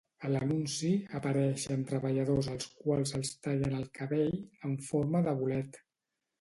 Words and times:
A 0.27 0.29
l'anunci 0.35 0.87
apareixen 1.19 1.83
treballadors 1.91 2.49
als 2.55 2.67
quals 2.81 3.15
els 3.21 3.35
tallen 3.45 3.79
el 3.83 3.87
cabell 4.01 4.37
"en 4.73 4.77
forma 4.91 5.25
de 5.31 5.39
bolet". 5.45 5.83